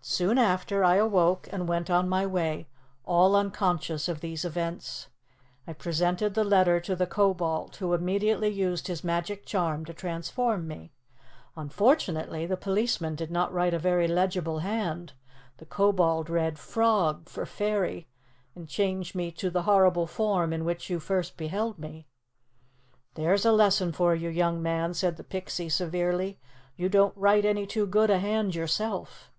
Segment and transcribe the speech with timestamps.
[0.00, 2.66] Soon after, I awoke and went on my way,
[3.04, 5.06] all unconscious of these events.
[5.66, 10.66] I presented the letter to the Kobold, who immediately used his magic charm to transform
[10.66, 10.94] me.
[11.56, 15.12] Unfortunately, the policeman did not write a very legible hand.
[15.58, 18.08] The Kobold read frog for fairy
[18.56, 22.08] and changed me to the horrible form in which you first beheld me."
[23.14, 26.40] "There's a lesson for you, young man," said the Pixie severely.
[26.76, 29.30] "You don't write any too good a hand yourself."